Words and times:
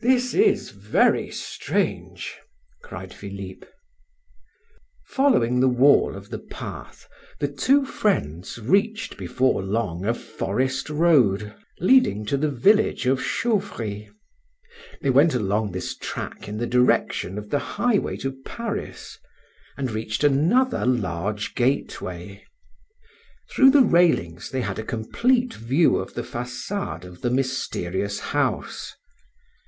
"This 0.00 0.32
is 0.34 0.70
very 0.70 1.30
strange!" 1.30 2.36
cried 2.82 3.12
Philip. 3.14 3.70
Following 5.06 5.60
the 5.60 5.68
wall 5.68 6.16
of 6.16 6.30
the 6.30 6.38
path, 6.40 7.06
the 7.38 7.48
two 7.48 7.84
friends 7.84 8.58
reached 8.58 9.18
before 9.18 9.62
long 9.62 10.06
a 10.06 10.14
forest 10.14 10.88
road 10.90 11.54
leading 11.78 12.24
to 12.26 12.38
the 12.38 12.48
village 12.50 13.06
of 13.06 13.20
Chauvry; 13.22 14.08
they 15.02 15.10
went 15.10 15.34
along 15.34 15.70
this 15.70 15.94
track 15.96 16.48
in 16.48 16.56
the 16.56 16.66
direction 16.66 17.36
of 17.38 17.50
the 17.50 17.58
highway 17.60 18.16
to 18.16 18.32
Paris, 18.44 19.18
and 19.76 19.90
reached 19.90 20.24
another 20.24 20.86
large 20.86 21.54
gateway. 21.54 22.42
Through 23.52 23.70
the 23.72 23.82
railings 23.84 24.50
they 24.50 24.62
had 24.62 24.78
a 24.78 24.82
complete 24.82 25.52
view 25.54 25.96
of 25.98 26.14
the 26.14 26.24
facade 26.24 27.04
of 27.04 27.20
the 27.20 27.30
mysterious 27.30 28.18
house. 28.18 28.94